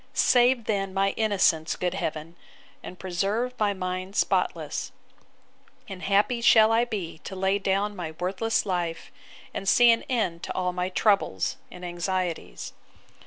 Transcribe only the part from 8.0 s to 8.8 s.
worthless